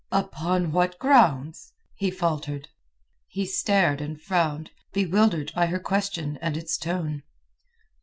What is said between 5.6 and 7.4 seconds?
her question and its tone.